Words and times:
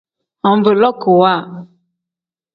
Anvilookiwa. 0.49 1.33